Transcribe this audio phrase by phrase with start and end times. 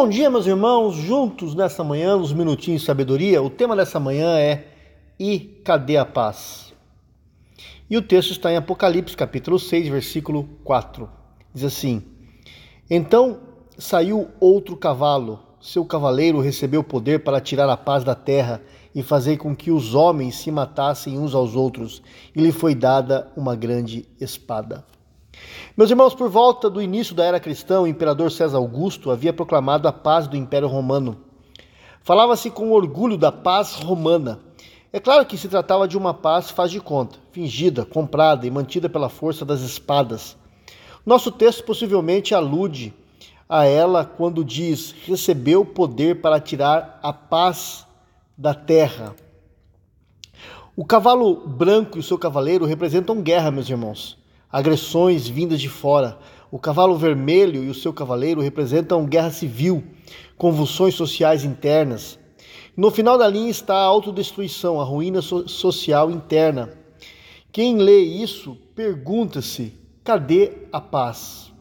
[0.00, 3.42] Bom dia, meus irmãos, juntos nessa manhã, os minutinhos de sabedoria.
[3.42, 4.68] O tema dessa manhã é
[5.18, 6.72] E cadê a paz?
[7.90, 11.10] E o texto está em Apocalipse, capítulo 6, versículo 4.
[11.52, 12.04] Diz assim:
[12.88, 13.40] Então
[13.76, 18.62] saiu outro cavalo, seu cavaleiro recebeu poder para tirar a paz da terra
[18.94, 22.04] e fazer com que os homens se matassem uns aos outros,
[22.36, 24.84] e lhe foi dada uma grande espada.
[25.78, 29.86] Meus irmãos, por volta do início da era cristã, o imperador César Augusto havia proclamado
[29.86, 31.18] a paz do Império Romano.
[32.02, 34.40] Falava-se com orgulho da paz romana.
[34.92, 38.88] É claro que se tratava de uma paz faz de conta, fingida, comprada e mantida
[38.88, 40.36] pela força das espadas.
[41.06, 42.92] Nosso texto possivelmente alude
[43.48, 47.86] a ela quando diz: recebeu poder para tirar a paz
[48.36, 49.14] da terra.
[50.74, 54.18] O cavalo branco e o seu cavaleiro representam guerra, meus irmãos
[54.50, 56.18] agressões vindas de fora.
[56.50, 59.84] O cavalo vermelho e o seu cavaleiro representam guerra civil,
[60.36, 62.18] convulsões sociais internas.
[62.76, 66.72] No final da linha está a autodestruição, a ruína so social interna.
[67.52, 71.52] Quem lê isso pergunta-se: cadê a paz?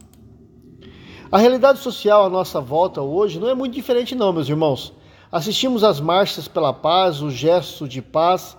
[1.30, 4.94] A realidade social à nossa volta hoje não é muito diferente, não, meus irmãos.
[5.30, 8.56] Assistimos às marchas pela paz, o gesto de paz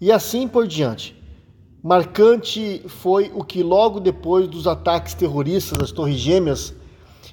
[0.00, 1.19] e assim por diante.
[1.82, 6.74] Marcante foi o que logo depois dos ataques terroristas das Torres Gêmeas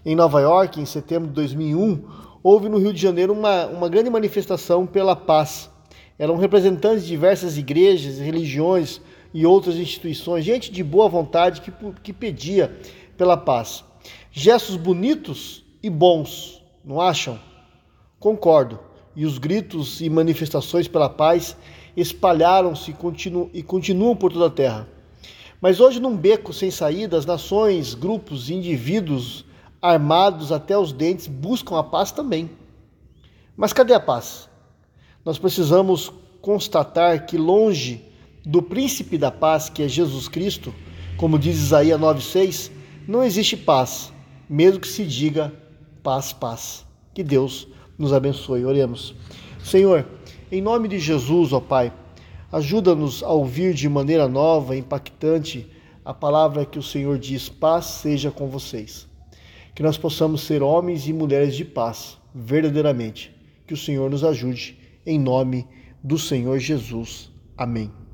[0.06, 2.02] em Nova York, em setembro de 2001,
[2.42, 5.70] houve no Rio de Janeiro uma, uma grande manifestação pela paz.
[6.18, 9.02] Eram representantes de diversas igrejas, religiões
[9.34, 12.73] e outras instituições, gente de boa vontade que, que pedia
[13.18, 13.84] pela paz.
[14.31, 17.38] Gestos bonitos e bons, não acham?
[18.18, 18.80] Concordo.
[19.18, 21.58] E os gritos e manifestações pela paz
[21.96, 22.96] espalharam-se
[23.52, 24.88] e continuam por toda a terra.
[25.59, 29.44] Mas hoje, num beco sem saída, as nações, grupos, indivíduos
[29.82, 32.48] armados até os dentes buscam a paz também.
[33.56, 34.48] Mas cadê a paz?
[35.26, 38.06] Nós precisamos constatar que, longe
[38.46, 40.72] do príncipe da paz, que é Jesus Cristo,
[41.18, 42.72] como diz Isaías 9,6,
[43.08, 44.14] não existe paz,
[44.47, 45.52] mesmo que se diga
[46.03, 46.86] paz, paz.
[47.16, 48.66] Que Deus nos abençoe.
[48.66, 49.16] Oremos.
[49.63, 50.06] Senhor,
[50.52, 51.91] em nome de Jesus, ó Pai,
[52.52, 55.69] ajuda-nos a ouvir de maneira nova, impactante,
[56.06, 59.08] a palavra que o Senhor diz: paz seja com vocês.
[59.75, 63.35] Que nós possamos ser homens e mulheres de paz, verdadeiramente.
[63.68, 65.68] Que o Senhor nos ajude, em nome
[66.02, 67.29] do Senhor Jesus.
[67.58, 68.06] Amém.